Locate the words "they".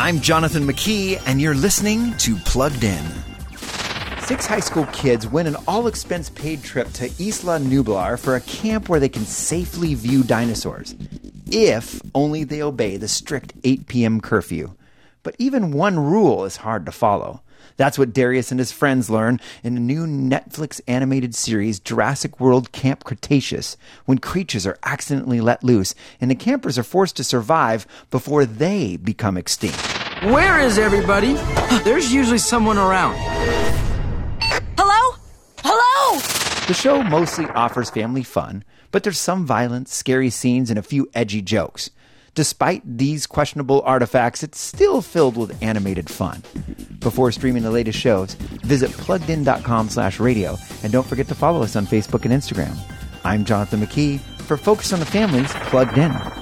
9.00-9.08, 12.44-12.62, 28.44-28.96